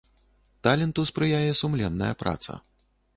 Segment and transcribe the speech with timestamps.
[0.67, 2.57] Таленту спрыяе сумленная праца.